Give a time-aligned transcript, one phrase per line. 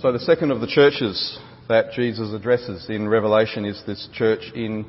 [0.00, 1.38] So, the second of the churches
[1.68, 4.86] that Jesus addresses in Revelation is this church in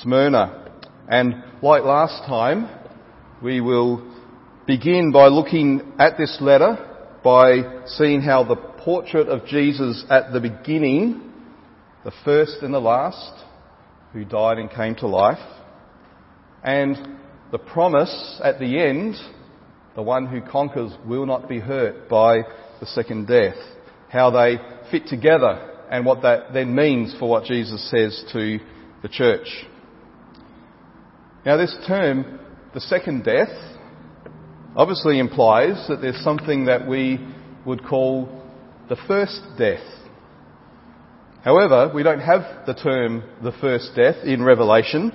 [0.00, 0.72] Smyrna.
[1.06, 2.70] And like last time,
[3.42, 4.10] we will
[4.66, 6.78] begin by looking at this letter,
[7.22, 11.30] by seeing how the portrait of Jesus at the beginning,
[12.02, 13.44] the first and the last,
[14.14, 15.46] who died and came to life,
[16.62, 17.18] and
[17.52, 19.16] the promise at the end,
[19.94, 22.38] the one who conquers will not be hurt by
[22.80, 23.56] the second death
[24.14, 24.58] how they
[24.92, 28.60] fit together and what that then means for what Jesus says to
[29.02, 29.66] the church.
[31.44, 32.38] Now this term,
[32.72, 33.50] the second death,
[34.76, 37.18] obviously implies that there's something that we
[37.66, 38.28] would call
[38.88, 39.84] the first death.
[41.42, 45.12] However, we don't have the term the first death in Revelation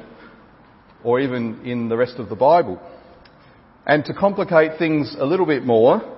[1.06, 2.82] or even in the rest of the Bible.
[3.86, 6.18] And to complicate things a little bit more,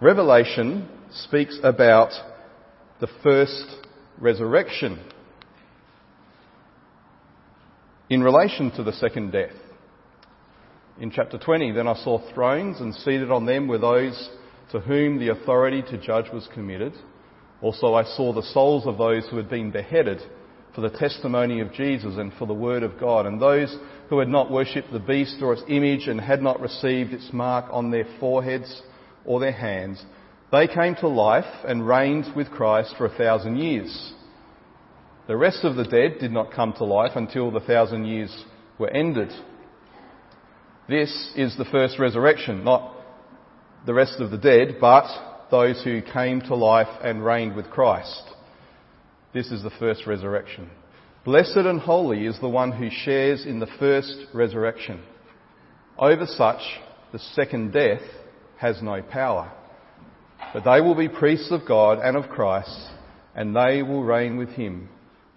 [0.00, 2.12] Revelation speaks about
[3.00, 3.64] the first
[4.18, 4.98] resurrection
[8.08, 9.52] in relation to the second death.
[11.00, 14.30] In chapter 20, then I saw thrones and seated on them were those
[14.70, 16.92] to whom the authority to judge was committed.
[17.60, 20.20] Also I saw the souls of those who had been beheaded
[20.74, 23.76] for the testimony of Jesus and for the word of God, and those
[24.08, 27.66] who had not worshipped the beast or its image and had not received its mark
[27.70, 28.82] on their foreheads
[29.24, 30.02] or their hands,
[30.52, 34.12] they came to life and reigned with Christ for a thousand years.
[35.26, 38.44] The rest of the dead did not come to life until the thousand years
[38.78, 39.32] were ended.
[40.88, 42.94] This is the first resurrection, not
[43.86, 45.06] the rest of the dead, but
[45.50, 48.22] those who came to life and reigned with Christ.
[49.32, 50.68] This is the first resurrection.
[51.24, 55.00] Blessed and holy is the one who shares in the first resurrection.
[55.98, 56.60] Over such,
[57.12, 58.02] the second death
[58.58, 59.50] has no power.
[60.52, 62.90] But they will be priests of God and of Christ,
[63.34, 64.88] and they will reign with him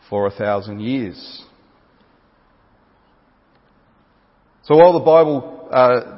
[0.10, 1.44] for a thousand years.
[4.64, 6.18] So while the Bible uh,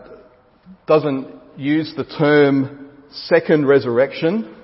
[0.87, 1.27] doesn't
[1.57, 4.55] use the term second resurrection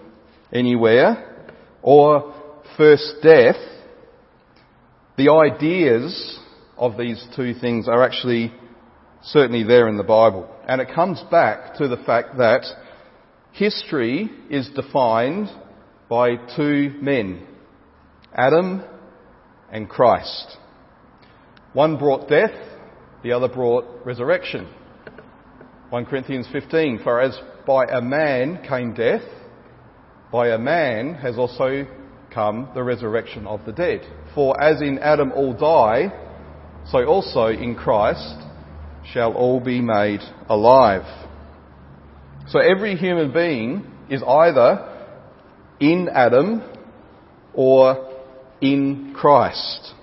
[0.52, 1.48] anywhere,
[1.82, 2.34] or
[2.78, 3.58] first death,
[5.18, 6.40] the ideas
[6.78, 8.54] of these two things are actually
[9.22, 10.50] certainly there in the Bible.
[10.68, 12.64] And it comes back to the fact that
[13.54, 15.48] History is defined
[16.10, 17.46] by two men,
[18.34, 18.84] Adam
[19.72, 20.58] and Christ.
[21.74, 22.56] One brought death,
[23.22, 24.68] the other brought resurrection.
[25.92, 29.22] 1 Corinthians 15, for as by a man came death,
[30.32, 31.86] by a man has also
[32.34, 34.02] come the resurrection of the dead.
[34.34, 36.12] For as in Adam all die,
[36.90, 38.36] so also in Christ
[39.14, 41.30] shall all be made alive.
[42.48, 44.90] So every human being is either
[45.80, 46.62] in Adam
[47.54, 48.12] or
[48.62, 49.94] in Christ.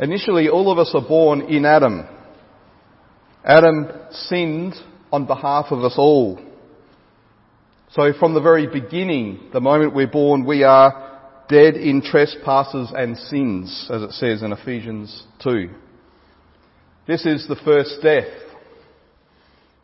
[0.00, 2.06] Initially, all of us are born in Adam.
[3.44, 4.74] Adam sinned
[5.12, 6.38] on behalf of us all.
[7.92, 13.16] So from the very beginning, the moment we're born, we are dead in trespasses and
[13.16, 15.70] sins, as it says in Ephesians 2.
[17.06, 18.26] This is the first death.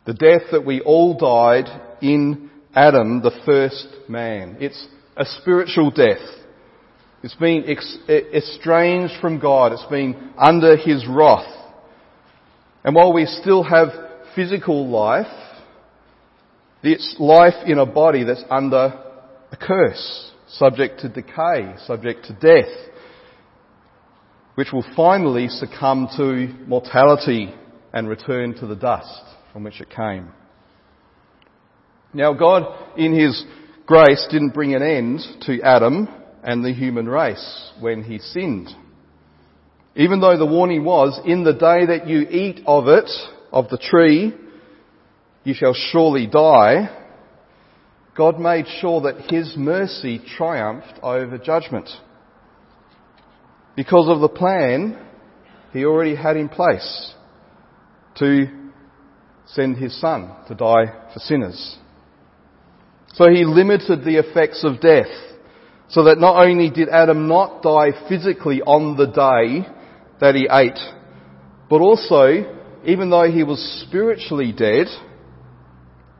[0.07, 1.65] The death that we all died
[2.03, 4.59] in Adam, the first man.
[4.61, 6.19] It's a spiritual death.
[7.23, 7.65] It's been
[8.09, 9.73] estranged from God.
[9.73, 11.51] It's been under His wrath.
[12.85, 13.89] And while we still have
[14.35, 15.27] physical life,
[16.83, 19.01] it's life in a body that's under
[19.51, 22.71] a curse, subject to decay, subject to death,
[24.57, 27.55] which will finally succumb to mortality
[27.95, 30.31] and return to the dust from which it came.
[32.13, 33.45] Now God, in His
[33.87, 36.09] grace, didn't bring an end to Adam
[36.43, 38.69] and the human race when he sinned.
[39.95, 43.09] Even though the warning was, in the day that you eat of it,
[43.53, 44.35] of the tree,
[45.45, 46.89] you shall surely die,
[48.17, 51.89] God made sure that His mercy triumphed over judgment.
[53.77, 54.99] Because of the plan
[55.73, 57.15] He already had in place
[58.17, 58.64] to
[59.55, 61.79] send his son to die for sinners.
[63.15, 65.13] So he limited the effects of death
[65.89, 69.69] so that not only did Adam not die physically on the day
[70.21, 70.79] that he ate,
[71.71, 74.87] but also, even though he was spiritually dead,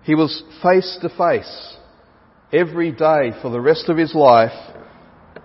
[0.05, 1.77] he was face to face
[2.53, 4.53] every day for the rest of his life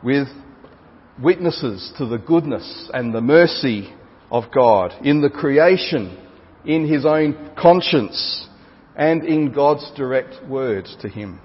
[0.04, 0.28] with
[1.22, 3.92] witnesses to the goodness and the mercy
[4.32, 6.29] of God in the creation
[6.70, 8.48] in his own conscience
[8.96, 11.42] and in God's direct word to him.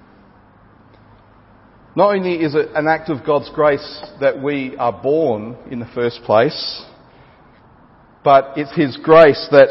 [1.95, 5.89] Not only is it an act of God's grace that we are born in the
[5.95, 6.83] first place,
[8.23, 9.69] but it's His grace that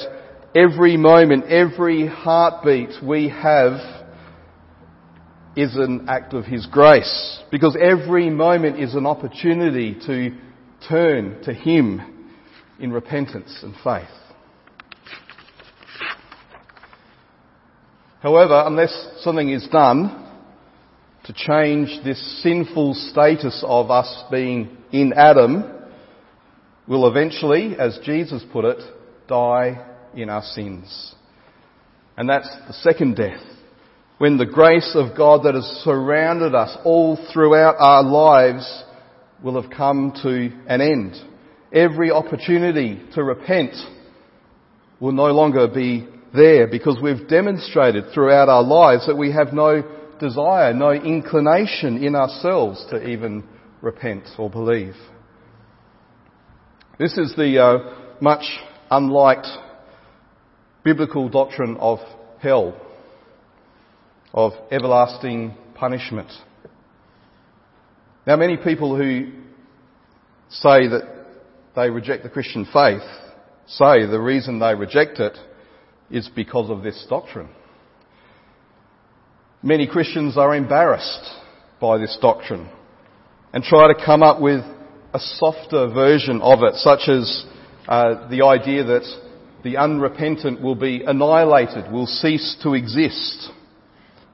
[0.56, 3.74] every moment, every heartbeat we have
[5.54, 7.42] is an act of His grace.
[7.50, 10.36] Because every moment is an opportunity to
[10.88, 12.00] turn to Him
[12.80, 14.08] in repentance and faith.
[18.24, 20.26] However, unless something is done
[21.24, 25.62] to change this sinful status of us being in Adam,
[26.88, 28.78] we'll eventually, as Jesus put it,
[29.28, 31.14] die in our sins.
[32.16, 33.42] And that's the second death.
[34.16, 38.84] When the grace of God that has surrounded us all throughout our lives
[39.42, 41.14] will have come to an end.
[41.74, 43.74] Every opportunity to repent
[44.98, 49.82] will no longer be there because we've demonstrated throughout our lives that we have no
[50.18, 53.44] desire, no inclination in ourselves to even
[53.80, 54.94] repent or believe.
[56.98, 58.44] This is the uh, much
[58.90, 59.46] unliked
[60.84, 61.98] biblical doctrine of
[62.40, 62.80] hell,
[64.32, 66.30] of everlasting punishment.
[68.26, 69.32] Now, many people who
[70.48, 71.02] say that
[71.74, 73.02] they reject the Christian faith
[73.66, 75.36] say the reason they reject it
[76.10, 77.48] is because of this doctrine.
[79.62, 81.24] Many Christians are embarrassed
[81.80, 82.68] by this doctrine
[83.52, 84.60] and try to come up with
[85.14, 87.44] a softer version of it, such as
[87.88, 89.04] uh, the idea that
[89.62, 93.48] the unrepentant will be annihilated, will cease to exist,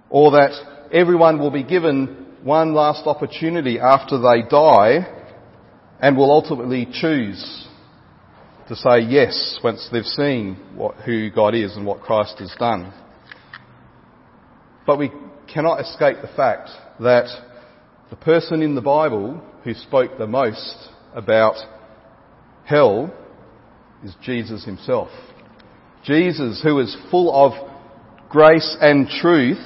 [0.09, 5.07] or that everyone will be given one last opportunity after they die
[6.01, 7.69] and will ultimately choose
[8.71, 12.95] to say yes once they've seen what, who God is and what Christ has done.
[14.87, 15.11] But we
[15.53, 16.71] cannot escape the fact
[17.01, 17.27] that
[18.11, 21.57] the person in the Bible who spoke the most about
[22.65, 23.13] hell
[24.05, 25.09] is Jesus himself.
[26.05, 27.53] Jesus, who is full of
[28.29, 29.59] grace and truth,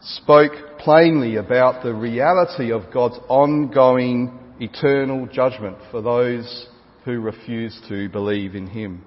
[0.00, 6.66] spoke plainly about the reality of God's ongoing eternal judgment for those
[7.08, 9.02] who refuse to believe in Him.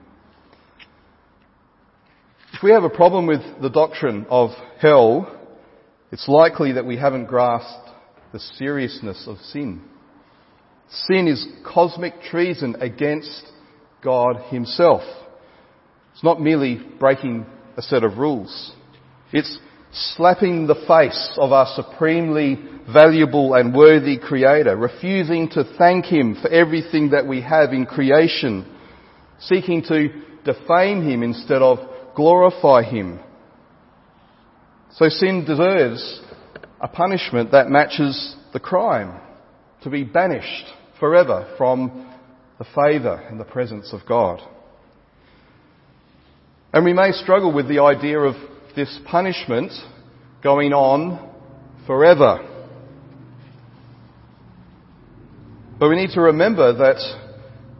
[2.51, 4.49] If we have a problem with the doctrine of
[4.79, 5.39] hell,
[6.11, 7.91] it's likely that we haven't grasped
[8.33, 9.83] the seriousness of sin.
[10.89, 13.45] Sin is cosmic treason against
[14.03, 15.03] God Himself.
[16.13, 17.45] It's not merely breaking
[17.77, 18.73] a set of rules.
[19.31, 19.59] It's
[19.93, 22.57] slapping the face of our supremely
[22.91, 28.65] valuable and worthy Creator, refusing to thank Him for everything that we have in creation,
[29.39, 30.09] seeking to
[30.45, 31.79] defame Him instead of
[32.15, 33.19] glorify Him.
[34.93, 36.21] So sin deserves
[36.79, 39.19] a punishment that matches the crime,
[39.83, 40.65] to be banished
[40.99, 42.07] forever from
[42.59, 44.39] the favour and the presence of God.
[46.73, 48.35] And we may struggle with the idea of
[48.75, 49.71] this punishment
[50.43, 51.29] going on
[51.85, 52.47] forever.
[55.79, 56.97] But we need to remember that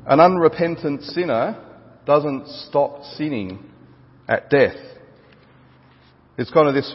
[0.07, 1.63] an unrepentant sinner
[2.05, 3.69] doesn't stop sinning
[4.27, 4.75] at death.
[6.37, 6.93] It's kind of this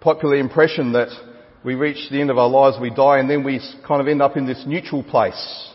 [0.00, 1.08] popular impression that
[1.64, 4.22] we reach the end of our lives, we die, and then we kind of end
[4.22, 5.70] up in this neutral place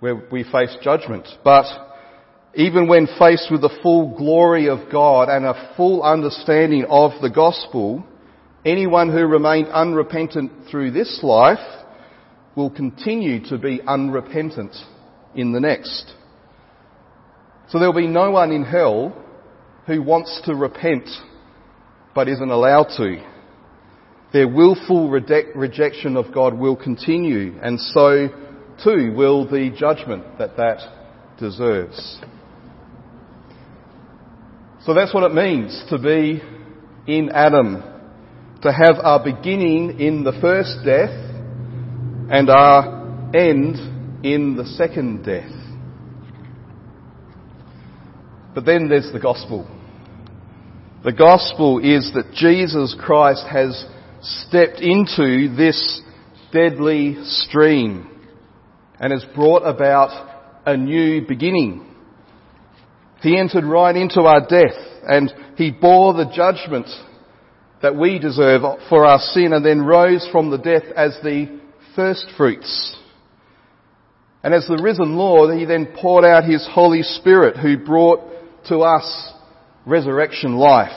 [0.00, 1.26] where we face judgment.
[1.44, 1.64] But
[2.54, 7.30] even when faced with the full glory of God and a full understanding of the
[7.30, 8.04] gospel,
[8.64, 11.58] anyone who remained unrepentant through this life
[12.56, 14.74] will continue to be unrepentant
[15.34, 16.12] in the next.
[17.68, 19.16] So there will be no one in hell
[19.86, 21.08] who wants to repent
[22.14, 23.24] but isn't allowed to.
[24.32, 28.28] Their willful rejection of God will continue and so
[28.82, 30.80] too will the judgment that that
[31.38, 32.20] deserves.
[34.86, 36.40] So that's what it means to be
[37.06, 37.82] in Adam,
[38.62, 41.10] to have our beginning in the first death
[42.30, 45.50] and our end in the second death.
[48.54, 49.68] But then there's the gospel.
[51.04, 53.86] The gospel is that Jesus Christ has
[54.22, 56.02] stepped into this
[56.52, 58.06] deadly stream
[58.98, 61.89] and has brought about a new beginning.
[63.20, 66.88] He entered right into our death and he bore the judgment
[67.82, 71.60] that we deserve for our sin and then rose from the death as the
[71.96, 72.96] first fruits.
[74.42, 78.20] And as the risen Lord, he then poured out his Holy Spirit who brought
[78.68, 79.32] to us
[79.86, 80.92] resurrection life.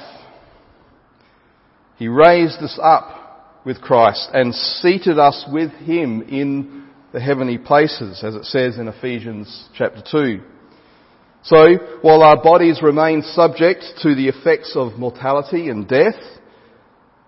[1.98, 8.24] He raised us up with Christ and seated us with Him in the heavenly places,
[8.24, 10.42] as it says in Ephesians chapter 2.
[11.45, 16.15] So, while our bodies remain subject to the effects of mortality and death,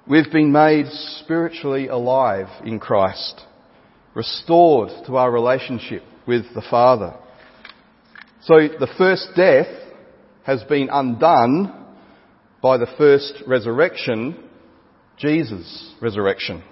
[0.08, 0.86] we've been made
[1.22, 3.42] spiritually alive in Christ,
[4.14, 7.14] restored to our relationship with the Father.
[8.44, 9.68] So the first death
[10.46, 11.74] has been undone
[12.62, 14.42] by the first resurrection,
[15.18, 16.64] Jesus' resurrection.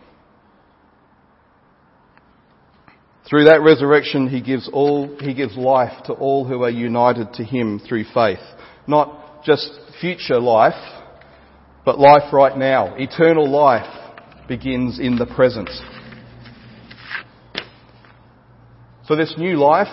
[3.29, 7.43] Through that resurrection, he gives all, he gives life to all who are united to
[7.43, 8.39] him through faith.
[8.85, 10.73] Not just future life,
[11.85, 12.95] but life right now.
[12.97, 13.87] Eternal life
[14.47, 15.69] begins in the present.
[19.05, 19.87] So this new life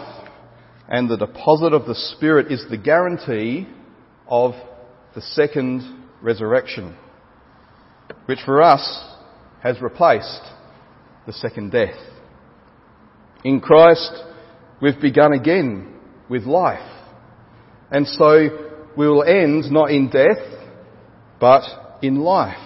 [0.88, 3.68] and the deposit of the Spirit is the guarantee
[4.28, 4.52] of
[5.14, 6.96] the second resurrection,
[8.26, 9.04] which for us
[9.62, 10.42] has replaced
[11.26, 11.96] the second death.
[13.42, 14.12] In Christ,
[14.82, 15.94] we've begun again
[16.28, 16.86] with life.
[17.90, 18.48] And so
[18.96, 20.44] we will end not in death,
[21.40, 21.62] but
[22.02, 22.58] in life.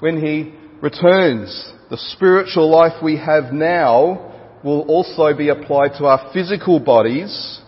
[0.00, 6.32] When He returns, the spiritual life we have now will also be applied to our
[6.32, 7.60] physical bodies,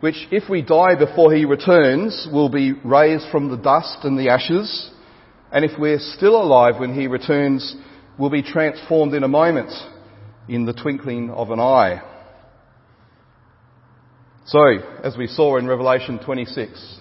[0.00, 4.30] which if we die before He returns, will be raised from the dust and the
[4.30, 4.90] ashes.
[5.52, 7.76] And if we're still alive when He returns,
[8.18, 9.70] will be transformed in a moment
[10.48, 12.02] in the twinkling of an eye.
[14.46, 14.64] So,
[15.04, 17.00] as we saw in Revelation 26,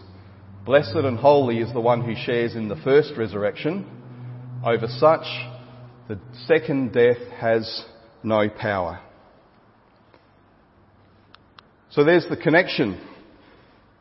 [0.65, 3.87] blessed and holy is the one who shares in the first resurrection.
[4.63, 5.25] Over such,
[6.07, 7.85] the second death has
[8.23, 8.99] no power.
[11.91, 13.01] So there's the connection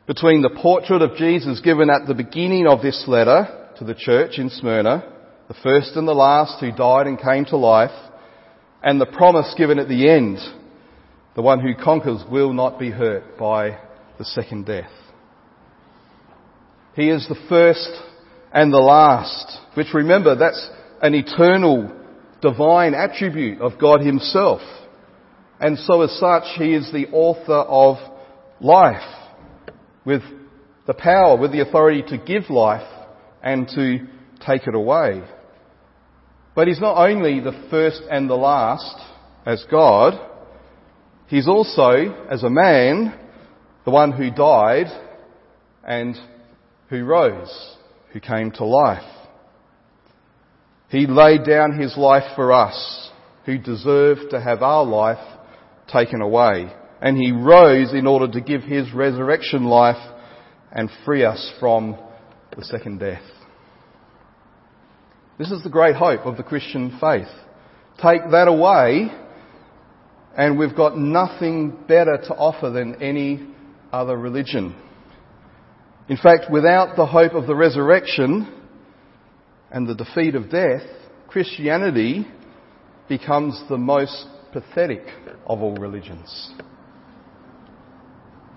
[0.05, 4.37] between the portrait of Jesus given at the beginning of this letter to the church
[4.37, 5.11] in Smyrna,
[5.47, 8.08] the first and the last who died and came to life,
[8.83, 10.37] and the promise given at the end,
[11.35, 13.77] the one who conquers will not be hurt by
[14.17, 14.91] the second death.
[16.95, 17.89] He is the first
[18.53, 20.69] and the last, which remember, that's
[21.01, 21.91] an eternal
[22.41, 24.61] divine attribute of God himself.
[25.59, 27.97] And so as such, he is the author of
[28.59, 29.01] life
[30.05, 30.21] with
[30.87, 32.87] the power, with the authority to give life
[33.43, 34.07] and to
[34.45, 35.21] take it away.
[36.59, 38.97] But he's not only the first and the last
[39.45, 40.19] as God,
[41.27, 43.17] he's also, as a man,
[43.85, 44.87] the one who died
[45.85, 46.17] and
[46.89, 47.77] who rose,
[48.11, 49.09] who came to life.
[50.89, 53.09] He laid down his life for us,
[53.45, 55.39] who deserved to have our life
[55.87, 56.73] taken away.
[57.01, 60.13] And he rose in order to give his resurrection life
[60.73, 61.97] and free us from
[62.57, 63.23] the second death.
[65.39, 67.29] This is the great hope of the Christian faith.
[68.03, 69.09] Take that away
[70.37, 73.47] and we've got nothing better to offer than any
[73.93, 74.75] other religion.
[76.09, 78.53] In fact, without the hope of the resurrection
[79.71, 80.83] and the defeat of death,
[81.29, 82.27] Christianity
[83.07, 85.03] becomes the most pathetic
[85.47, 86.51] of all religions.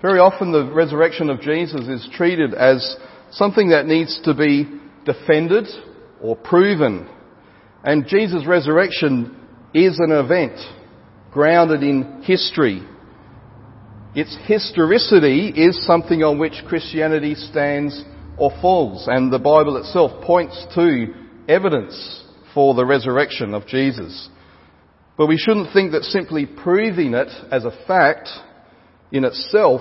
[0.01, 2.97] Very often the resurrection of Jesus is treated as
[3.31, 4.69] something that needs to be
[5.05, 5.69] defended
[6.23, 7.09] or proven.
[7.85, 9.37] And Jesus' resurrection
[9.75, 10.59] is an event
[11.33, 12.83] grounded in history.
[14.15, 18.05] Its historicity is something on which Christianity stands
[18.37, 21.07] or falls, and the Bible itself points to
[21.49, 22.25] evidence
[22.55, 24.29] for the resurrection of Jesus.
[25.17, 28.29] But we shouldn't think that simply proving it as a fact
[29.11, 29.81] in itself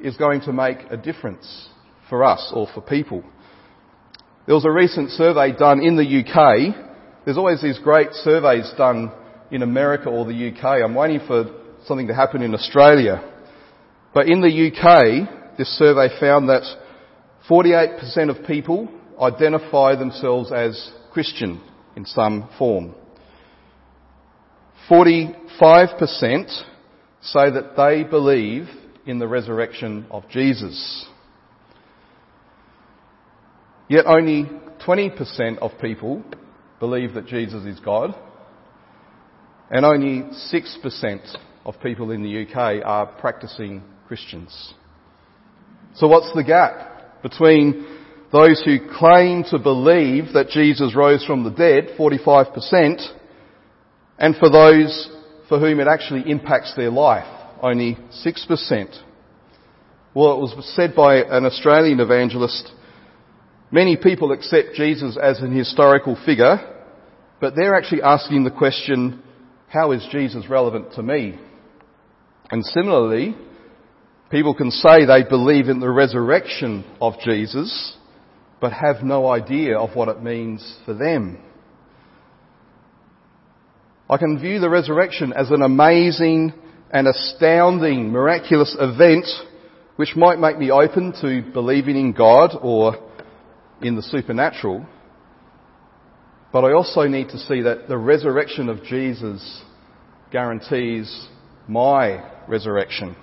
[0.00, 1.68] is going to make a difference
[2.08, 3.22] for us or for people.
[4.48, 6.74] There was a recent survey done in the UK.
[7.26, 9.12] There's always these great surveys done
[9.50, 10.64] in America or the UK.
[10.82, 13.22] I'm waiting for something to happen in Australia.
[14.14, 16.62] But in the UK, this survey found that
[17.46, 18.88] 48% of people
[19.20, 21.60] identify themselves as Christian
[21.94, 22.94] in some form.
[24.88, 25.34] 45%
[27.20, 28.66] say that they believe
[29.04, 31.06] in the resurrection of Jesus.
[33.88, 34.50] Yet only
[34.86, 36.22] 20% of people
[36.78, 38.14] believe that Jesus is God,
[39.70, 44.74] and only 6% of people in the UK are practicing Christians.
[45.94, 47.86] So what's the gap between
[48.30, 53.06] those who claim to believe that Jesus rose from the dead, 45%,
[54.18, 55.10] and for those
[55.48, 57.26] for whom it actually impacts their life,
[57.62, 59.02] only 6%?
[60.14, 62.72] Well, it was said by an Australian evangelist
[63.70, 66.58] Many people accept Jesus as an historical figure,
[67.40, 69.22] But they're actually asking the question,
[69.68, 71.38] how is Jesus relevant to me?
[72.50, 73.36] And similarly,
[74.30, 77.96] people can say they believe in the resurrection of Jesus,
[78.60, 81.38] but have no idea of what it means for them.
[84.10, 86.54] I can view the resurrection as an amazing
[86.90, 89.26] and astounding, miraculous event
[89.96, 92.96] which might make me open to believing in God or
[93.82, 94.86] in the supernatural.
[96.52, 99.62] But I also need to see that the resurrection of Jesus
[100.30, 101.28] guarantees
[101.66, 103.16] my resurrection.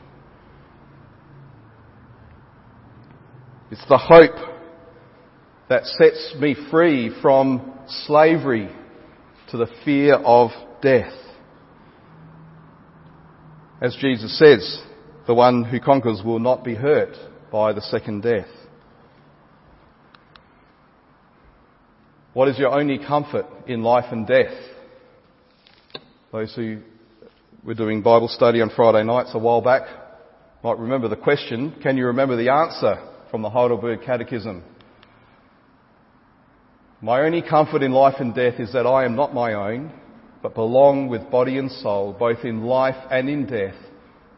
[3.72, 4.36] It's the hope
[5.70, 7.74] that sets me free from
[8.06, 8.70] slavery
[9.50, 11.14] to the fear of death.
[13.82, 14.82] As Jesus says,
[15.28, 17.16] the one who conquers will not be hurt
[17.52, 18.48] by the second death.
[22.36, 24.52] What is your only comfort in life and death?
[26.34, 26.82] Those who
[27.64, 29.84] were doing Bible study on Friday nights a while back
[30.62, 31.78] might remember the question.
[31.82, 32.98] Can you remember the answer
[33.32, 34.66] from the Heidelberg Catechism?
[37.00, 39.94] My only comfort in life and death is that I am not my own,
[40.44, 43.78] but belong with body and soul, both in life and in death,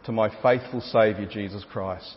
[0.06, 2.16] to my faithful Saviour Jesus Christ.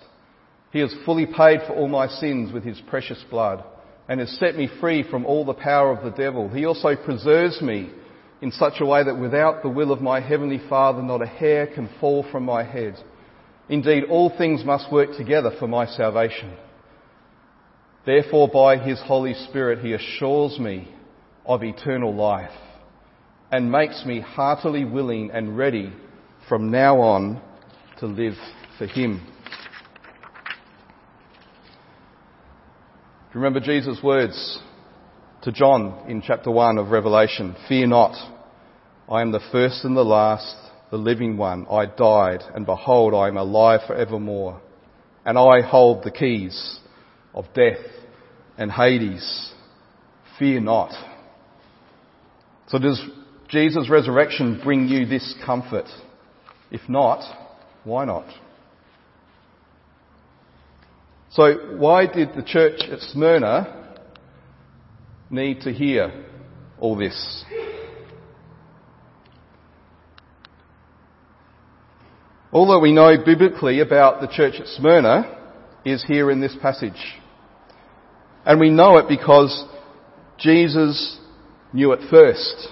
[0.72, 3.64] He has fully paid for all my sins with His precious blood
[4.10, 6.48] and has set me free from all the power of the devil.
[6.48, 7.90] He also preserves me
[8.42, 11.68] in such a way that without the will of my Heavenly Father not a hair
[11.68, 12.96] can fall from my head.
[13.68, 16.52] Indeed, all things must work together for my salvation.
[18.04, 20.92] Therefore, by His Holy Spirit, He assures me
[21.46, 22.50] of eternal life
[23.52, 25.92] and makes me heartily willing and ready
[26.48, 27.40] from now on
[28.00, 28.34] to live
[28.76, 29.24] for Him.
[33.30, 34.58] Do you remember Jesus' words
[35.42, 37.54] to John in chapter 1 of Revelation?
[37.68, 38.16] Fear not,
[39.08, 40.52] I am the first and the last,
[40.90, 41.64] the living one.
[41.70, 44.60] I died, and behold, I am alive forevermore.
[45.24, 46.80] And I hold the keys
[47.32, 47.78] of death
[48.58, 49.52] and Hades.
[50.40, 50.90] Fear not.
[52.66, 53.00] So does
[53.48, 55.86] Jesus' resurrection bring you this comfort?
[56.72, 57.22] If not,
[57.84, 58.26] why not?
[61.32, 63.96] So why did the church at Smyrna
[65.30, 66.24] need to hear
[66.80, 67.44] all this?
[72.50, 75.38] All that we know biblically about the church at Smyrna
[75.84, 77.00] is here in this passage.
[78.44, 79.66] And we know it because
[80.36, 81.16] Jesus
[81.72, 82.66] knew it first.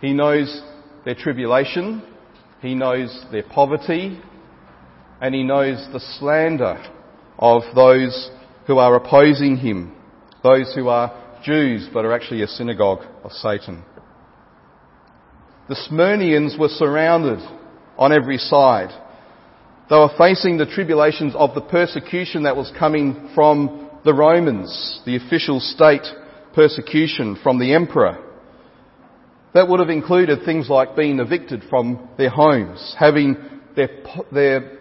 [0.00, 0.62] He knows
[1.04, 2.04] their tribulation,
[2.62, 4.20] He knows their poverty,
[5.20, 6.94] and He knows the slander
[7.38, 8.30] of those
[8.66, 9.94] who are opposing Him,
[10.42, 13.84] those who are Jews but are actually a synagogue of Satan.
[15.68, 17.38] The Smyrnians were surrounded
[17.96, 18.90] on every side.
[19.90, 25.16] They were facing the tribulations of the persecution that was coming from the Romans, the
[25.16, 26.06] official state
[26.54, 28.24] persecution from the emperor.
[29.54, 33.36] That would have included things like being evicted from their homes, having
[33.76, 33.88] their,
[34.30, 34.78] their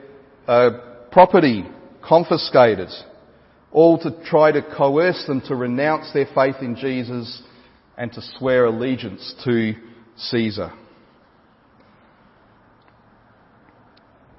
[0.47, 0.69] uh,
[1.11, 1.65] property
[2.07, 2.89] confiscated,
[3.71, 7.41] all to try to coerce them to renounce their faith in Jesus
[7.97, 9.73] and to swear allegiance to
[10.15, 10.71] Caesar.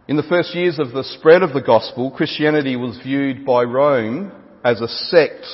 [0.09, 4.33] In the first years of the spread of the gospel, Christianity was viewed by Rome
[4.64, 5.44] as a sect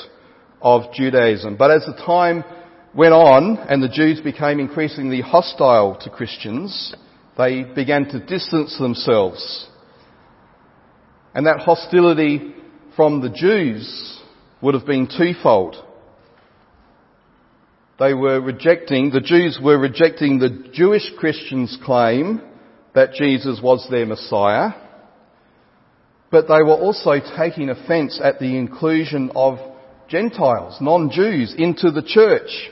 [0.62, 1.56] of Judaism.
[1.56, 2.44] But as the time
[2.94, 6.94] went on and the Jews became increasingly hostile to Christians,
[7.36, 9.68] they began to distance themselves.
[11.34, 12.54] And that hostility
[12.96, 14.20] from the Jews
[14.60, 15.76] would have been twofold.
[17.98, 22.40] They were rejecting, the Jews were rejecting the Jewish Christians' claim
[22.94, 24.70] that Jesus was their Messiah,
[26.30, 29.58] but they were also taking offence at the inclusion of
[30.08, 32.70] Gentiles, non-Jews, into the church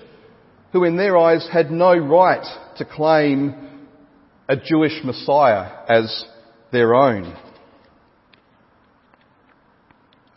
[0.73, 2.45] who in their eyes had no right
[2.79, 3.89] to claim
[4.49, 6.25] a Jewish Messiah as
[6.73, 7.37] their own.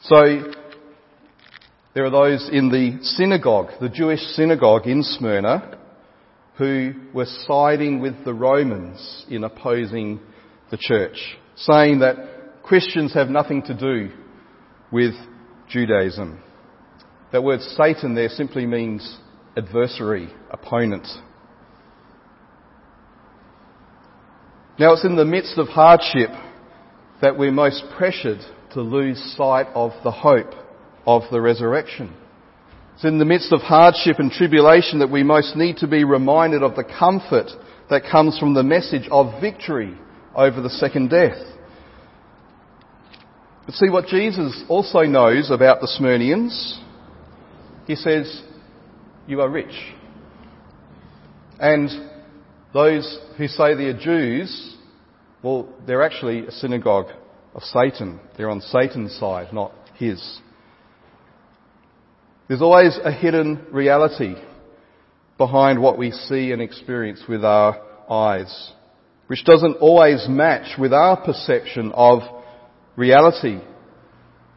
[0.07, 0.51] So,
[1.95, 5.79] there are those in the synagogue, the Jewish synagogue in Smyrna,
[6.59, 10.19] who were siding with the Romans in opposing
[10.69, 14.11] the church, saying that Christians have nothing to do
[14.91, 15.15] with
[15.69, 16.39] Judaism.
[17.31, 19.17] That word Satan there simply means
[19.57, 21.07] adversary, opponent.
[24.77, 26.29] Now it's in the midst of hardship
[27.23, 28.41] that we're most pressured
[28.75, 30.53] to lose sight of the hope
[31.07, 32.13] of the resurrection.
[32.95, 36.61] It's in the midst of hardship and tribulation that we most need to be reminded
[36.61, 37.47] of the comfort
[37.89, 39.97] that comes from the message of victory
[40.35, 41.37] over the second death.
[43.65, 46.77] But see what Jesus also knows about the Smyrnians.
[47.87, 48.43] He says,
[49.25, 49.73] you are rich.
[51.61, 51.89] And
[52.73, 54.75] those who say they are Jews,
[55.41, 57.07] well, they're actually a synagogue
[57.55, 58.19] of Satan.
[58.37, 60.39] They're on Satan's side, not his.
[62.47, 64.35] There's always a hidden reality
[65.37, 68.71] behind what we see and experience with our eyes,
[69.27, 72.19] which doesn't always match with our perception of
[72.95, 73.59] reality.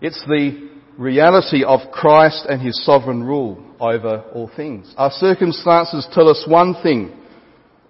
[0.03, 4.93] It's the reality of Christ and His sovereign rule over all things.
[4.99, 7.15] Our circumstances tell us one thing,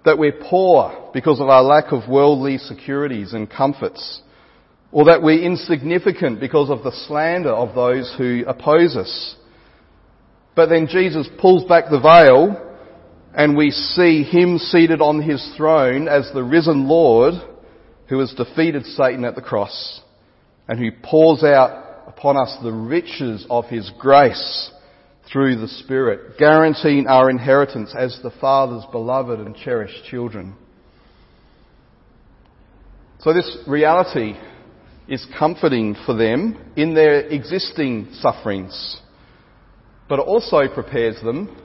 [0.04, 4.22] that we're poor because of our lack of worldly securities and comforts,
[4.90, 9.36] or that we're insignificant because of the slander of those who oppose us.
[10.56, 12.64] But then Jesus pulls back the veil
[13.34, 17.34] and we see him seated on his throne as the risen Lord
[18.08, 20.00] who has defeated Satan at the cross
[20.66, 24.72] and who pours out upon us the riches of his grace
[25.30, 30.54] through the Spirit, guaranteeing our inheritance as the Father's beloved and cherished children.
[33.20, 34.34] So this reality
[35.08, 39.00] is comforting for them in their existing sufferings,
[40.08, 41.56] but also prepares them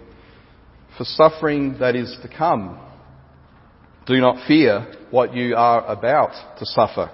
[0.97, 2.79] for suffering that is to come.
[4.05, 7.11] Do not fear what you are about to suffer.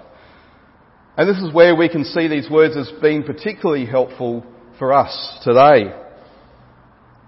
[1.16, 4.44] And this is where we can see these words as being particularly helpful
[4.78, 5.92] for us today.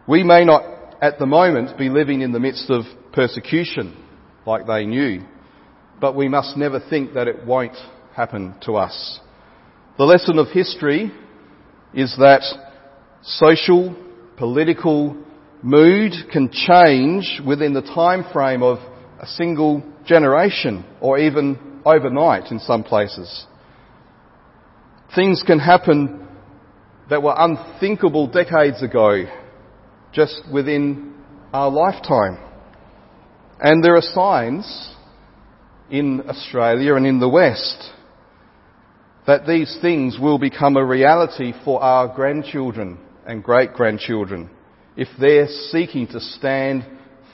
[0.06, 0.62] We may not
[1.02, 3.96] at the moment be living in the midst of persecution
[4.46, 5.22] like they knew,
[6.00, 7.76] but we must never think that it won't
[8.14, 9.20] happen to us.
[9.98, 11.12] The lesson of history
[11.94, 12.42] is that
[13.22, 13.94] social,
[14.36, 15.16] political
[15.62, 18.78] mood can change within the time frame of
[19.20, 23.46] a single generation or even overnight in some places.
[25.14, 26.26] Things can happen
[27.10, 29.24] that were unthinkable decades ago
[30.12, 31.14] just within
[31.52, 32.38] our lifetime.
[33.60, 34.94] And there are signs
[35.90, 37.92] in Australia and in the West
[39.26, 44.50] that these things will become a reality for our grandchildren and great grandchildren
[44.96, 46.84] if they're seeking to stand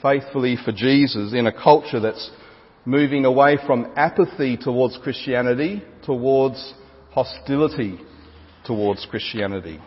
[0.01, 2.29] faithfully for Jesus in a culture that's
[2.85, 6.73] moving away from apathy towards Christianity towards
[7.11, 7.99] hostility
[8.65, 9.79] towards Christianity.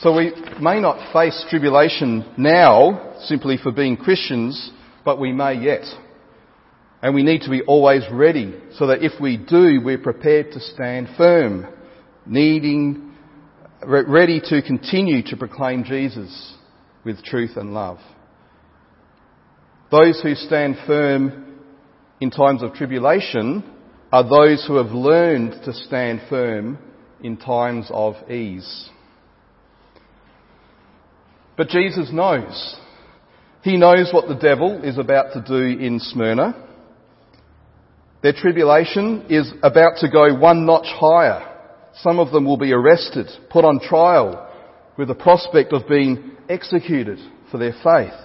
[0.00, 4.70] So we may not face tribulation now simply for being Christians,
[5.04, 5.84] but we may yet.
[7.02, 10.60] And we need to be always ready so that if we do, we're prepared to
[10.60, 11.66] stand firm,
[12.24, 13.14] needing,
[13.86, 16.54] ready to continue to proclaim Jesus
[17.04, 17.98] with truth and love.
[19.90, 21.60] Those who stand firm
[22.20, 23.62] in times of tribulation
[24.10, 26.78] are those who have learned to stand firm
[27.22, 28.88] in times of ease.
[31.56, 32.76] But Jesus knows.
[33.62, 36.65] He knows what the devil is about to do in Smyrna.
[38.22, 41.52] Their tribulation is about to go one notch higher.
[42.02, 44.42] Some of them will be arrested, put on trial,
[44.96, 47.18] with the prospect of being executed
[47.50, 48.18] for their faith.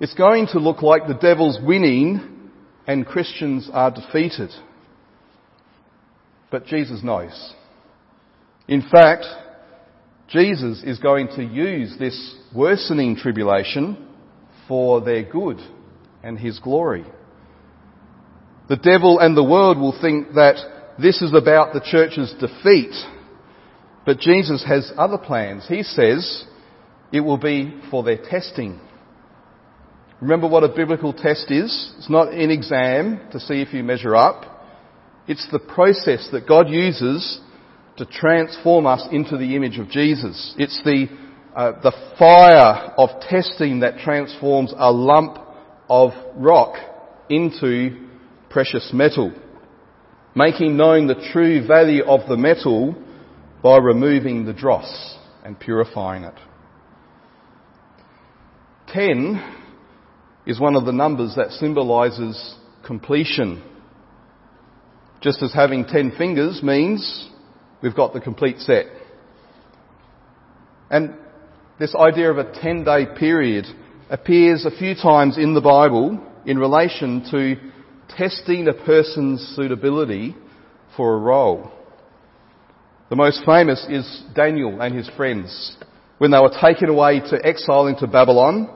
[0.00, 2.50] It's going to look like the devil's winning
[2.86, 4.50] and Christians are defeated.
[6.50, 7.54] But Jesus knows.
[8.66, 9.26] In fact,
[10.28, 14.08] Jesus is going to use this worsening tribulation
[14.66, 15.58] for their good
[16.22, 17.04] and His glory.
[18.70, 22.94] The devil and the world will think that this is about the church's defeat,
[24.06, 25.66] but Jesus has other plans.
[25.66, 26.44] He says
[27.12, 28.78] it will be for their testing.
[30.20, 31.92] Remember what a biblical test is?
[31.98, 34.64] It's not an exam to see if you measure up.
[35.26, 37.40] It's the process that God uses
[37.96, 40.54] to transform us into the image of Jesus.
[40.56, 41.06] It's the,
[41.56, 45.38] uh, the fire of testing that transforms a lump
[45.88, 46.76] of rock
[47.28, 48.09] into
[48.50, 49.32] precious metal,
[50.34, 52.94] making known the true value of the metal
[53.62, 56.34] by removing the dross and purifying it.
[58.88, 59.56] Ten
[60.46, 63.62] is one of the numbers that symbolises completion.
[65.20, 67.28] Just as having ten fingers means
[67.82, 68.86] we've got the complete set.
[70.90, 71.14] And
[71.78, 73.66] this idea of a 10 day period
[74.10, 77.54] appears a few times in the Bible in relation to
[78.16, 80.36] testing a person's suitability
[80.96, 81.70] for a role.
[83.08, 85.76] The most famous is Daniel and his friends.
[86.18, 88.68] When they were taken away to exile into Babylon,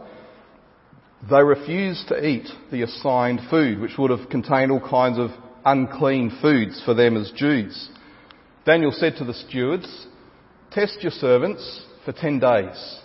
[1.30, 5.30] they refused to eat the assigned food, which would have contained all kinds of
[5.64, 7.88] unclean foods for them as Jews.
[8.66, 10.06] Daniel said to the stewards,
[10.72, 13.00] Test your servants for ten days.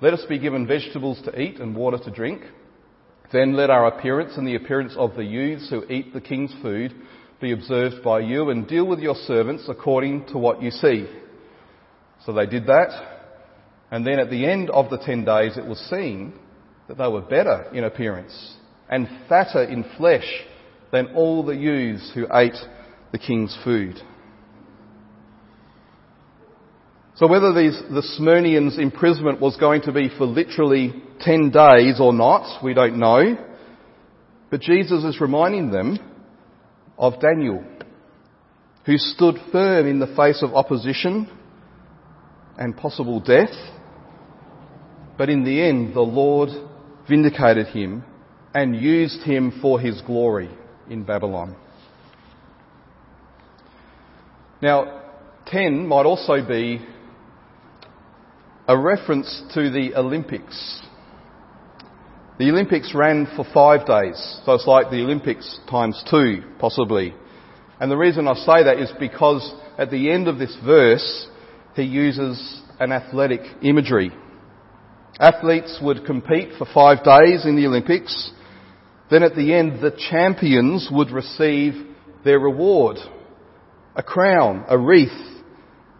[0.00, 2.42] Let us be given vegetables to eat and water to drink.
[3.34, 6.94] Then let our appearance and the appearance of the youths who eat the king's food
[7.40, 11.08] be observed by you and deal with your servants according to what you see.
[12.24, 12.90] So they did that.
[13.90, 16.34] And then at the end of the ten days it was seen
[16.86, 18.54] that they were better in appearance
[18.88, 20.44] and fatter in flesh
[20.92, 22.54] than all the youths who ate
[23.10, 23.96] the king's food.
[27.16, 32.12] So whether these, the Smyrnians' imprisonment was going to be for literally 10 days or
[32.12, 33.36] not, we don't know.
[34.50, 35.98] But Jesus is reminding them
[36.98, 37.62] of Daniel,
[38.84, 41.30] who stood firm in the face of opposition
[42.58, 43.54] and possible death.
[45.16, 46.48] But in the end, the Lord
[47.08, 48.04] vindicated him
[48.54, 50.50] and used him for his glory
[50.90, 51.56] in Babylon.
[54.60, 55.02] Now,
[55.46, 56.84] 10 might also be
[58.66, 60.80] a reference to the Olympics.
[62.38, 67.14] The Olympics ran for five days, so it's like the Olympics times two, possibly.
[67.78, 71.28] And the reason I say that is because at the end of this verse,
[71.76, 74.10] he uses an athletic imagery.
[75.20, 78.32] Athletes would compete for five days in the Olympics.
[79.10, 81.74] Then at the end, the champions would receive
[82.24, 82.96] their reward.
[83.94, 85.33] A crown, a wreath,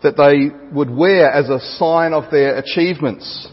[0.05, 3.49] that they would wear as a sign of their achievements.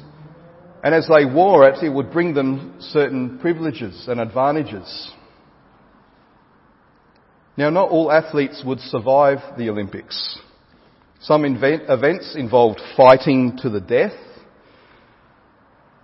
[0.84, 5.12] And as they wore it, it would bring them certain privileges and advantages.
[7.56, 10.40] Now, not all athletes would survive the Olympics.
[11.22, 14.18] Some events involved fighting to the death.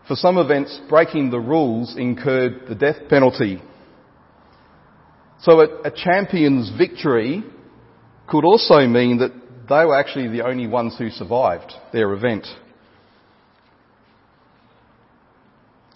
[0.07, 3.61] For some events, breaking the rules incurred the death penalty.
[5.41, 7.43] So a, a champion's victory
[8.27, 9.31] could also mean that
[9.69, 12.47] they were actually the only ones who survived their event.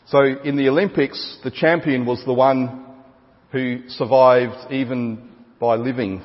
[0.07, 2.85] So in the Olympics, the champion was the one
[3.51, 5.29] who survived even
[5.59, 6.21] by living.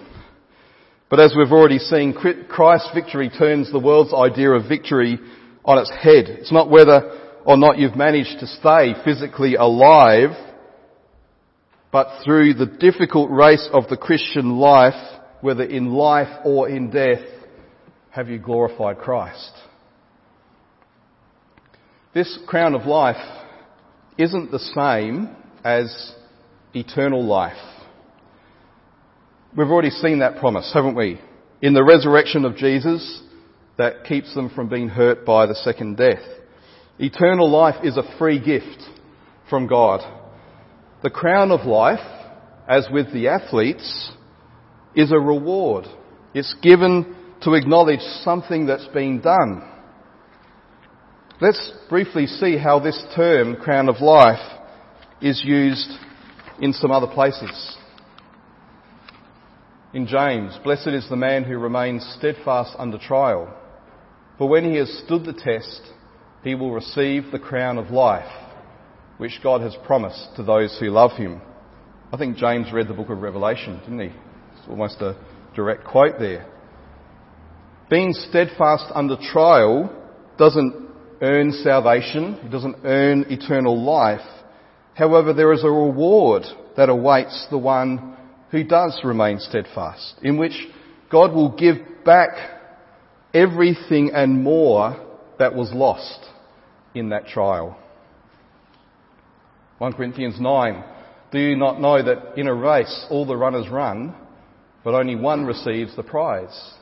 [1.09, 2.13] But as we've already seen,
[2.49, 5.19] Christ's victory turns the world's idea of victory
[5.65, 6.25] on its head.
[6.29, 10.31] It's not whether or not you've managed to stay physically alive,
[11.93, 15.01] but through the difficult race of the Christian life,
[15.43, 17.21] whether in life or in death,
[18.17, 19.53] have you glorified Christ?
[22.15, 23.23] This crown of life
[24.17, 26.15] isn't the same as
[26.73, 27.59] eternal life.
[29.55, 31.21] We've already seen that promise, haven't we?
[31.61, 33.23] In the resurrection of Jesus,
[33.77, 36.25] that keeps them from being hurt by the second death.
[36.99, 38.83] Eternal life is a free gift
[39.51, 40.01] from God.
[41.03, 42.01] The crown of life,
[42.67, 44.11] as with the athletes,
[44.95, 45.85] is a reward.
[46.33, 49.63] It's given to acknowledge something that's been done.
[51.41, 54.41] Let's briefly see how this term, crown of life,
[55.21, 55.91] is used
[56.61, 57.77] in some other places.
[59.93, 63.55] In James, blessed is the man who remains steadfast under trial,
[64.39, 65.81] for when he has stood the test,
[66.43, 68.31] he will receive the crown of life,
[69.19, 71.41] which God has promised to those who love him.
[72.13, 74.07] I think James read the book of Revelation, didn't he?
[74.07, 75.17] It's almost a
[75.55, 76.47] direct quote there.
[77.89, 79.91] Being steadfast under trial
[80.39, 80.75] doesn't
[81.21, 84.27] earn salvation, it doesn't earn eternal life.
[84.95, 86.43] However, there is a reward
[86.77, 88.17] that awaits the one
[88.51, 90.67] who does remain steadfast, in which
[91.11, 92.31] God will give back
[93.33, 95.01] everything and more
[95.39, 96.27] that was lost
[96.95, 97.79] in that trial.
[99.79, 100.85] 1 Corinthians 9.
[101.31, 104.15] Do you not know that in a race all the runners run,
[104.83, 106.75] but only one receives the prize?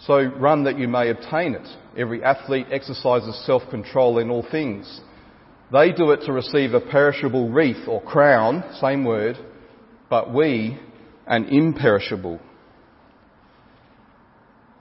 [0.00, 1.68] So run that you may obtain it.
[1.96, 5.00] Every athlete exercises self-control in all things.
[5.72, 9.36] They do it to receive a perishable wreath or crown, same word,
[10.10, 10.78] but we
[11.26, 12.40] an imperishable.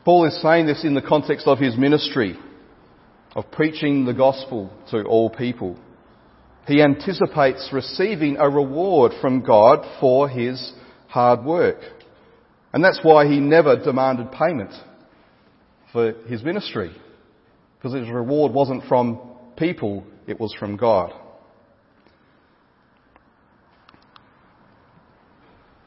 [0.04, 2.38] Paul is saying this in the context of his ministry,
[3.36, 5.78] of preaching the gospel to all people.
[6.65, 10.74] He anticipates receiving a reward from God for his
[11.08, 11.80] hard work.
[12.74, 14.74] And that's why he never demanded payment
[15.91, 16.91] for his ministry.
[17.77, 19.19] Because his reward wasn't from
[19.58, 21.12] people, it was from God.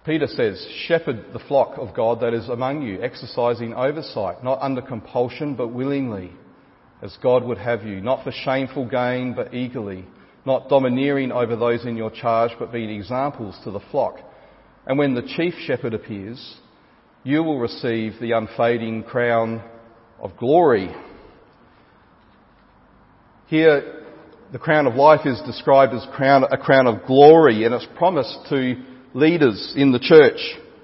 [0.04, 4.82] Peter says, shepherd the flock of God that is among you, exercising oversight, not under
[4.82, 6.30] compulsion, but willingly,
[7.00, 10.04] as God would have you, not for shameful gain, but eagerly,
[10.44, 14.16] not domineering over those in your charge, but being examples to the flock.
[14.86, 16.58] And when the chief shepherd appears,
[17.22, 19.62] you will receive the unfading crown
[20.20, 20.94] of glory.
[23.46, 24.02] Here,
[24.52, 28.38] the crown of life is described as crown, a crown of glory, and it's promised
[28.48, 28.82] to
[29.14, 30.38] leaders in the church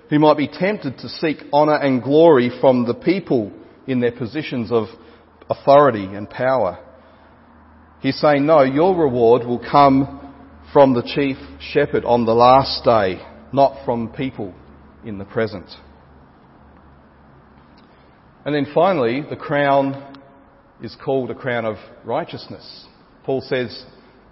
[0.09, 3.53] who might be tempted to seek honour and glory from the people
[3.87, 4.87] in their positions of
[5.49, 6.85] authority and power.
[8.01, 10.35] He's saying, no, your reward will come
[10.73, 13.21] from the chief shepherd on the last day,
[13.53, 14.55] not from people
[15.05, 15.69] in the present.
[18.45, 20.17] And then finally, the crown
[20.83, 22.87] is called a crown of righteousness.
[23.25, 23.85] Paul says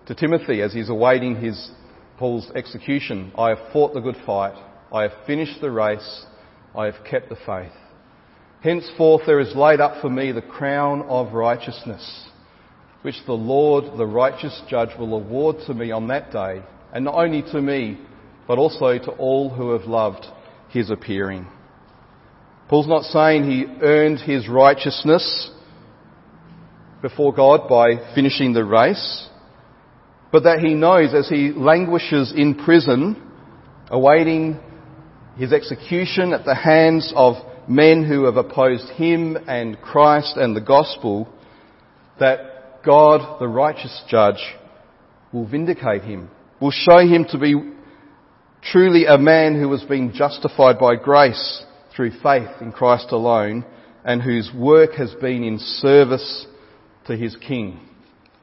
[0.07, 1.71] to Timothy as he's awaiting his
[2.19, 4.55] Paul's execution, I have fought the good fight,
[4.93, 6.27] I have finished the race,
[6.75, 7.73] I have kept the faith.
[8.63, 12.29] Henceforth there is laid up for me the crown of righteousness,
[13.03, 17.15] which the Lord, the righteous judge, will award to me on that day, and not
[17.15, 18.01] only to me,
[18.49, 20.27] but also to all who have loved
[20.71, 21.47] his appearing.
[22.69, 25.51] Paul's not saying he earned his righteousness
[27.01, 29.29] before God by finishing the race
[30.31, 33.23] but that he knows as he languishes in prison,
[33.91, 34.61] awaiting
[35.37, 37.37] his execution at the hands of
[37.69, 41.29] men who have opposed him and Christ and the gospel,
[42.19, 44.41] that God, the righteous judge,
[45.33, 47.55] will vindicate him, will show him to be
[48.63, 51.65] truly a man who has been justified by grace
[51.99, 53.65] through faith in Christ alone
[54.05, 56.47] and whose work has been in service
[57.09, 57.81] to his King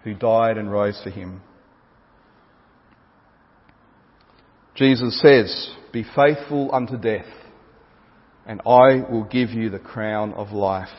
[0.04, 1.42] who died and rose for him.
[4.76, 7.32] Jesus says, Be faithful unto death,
[8.46, 10.90] and I will give you the crown of life.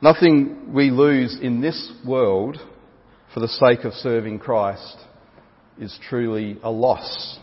[0.00, 2.56] Nothing we lose in this world
[3.34, 4.96] for the sake of serving Christ
[5.76, 7.40] is truly a loss.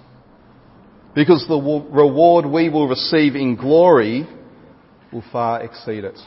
[1.16, 4.28] Because the reward we will receive in glory
[5.14, 6.20] will far exceed it.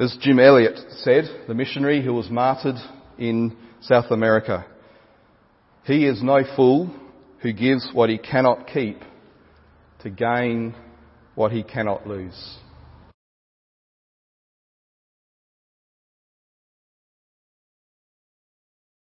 [0.00, 2.74] As Jim Elliot said, the missionary who was martyred
[3.16, 4.66] in South America,
[5.84, 6.92] he is no fool
[7.42, 8.98] who gives what he cannot keep
[10.02, 10.74] to gain
[11.36, 12.58] what he cannot lose.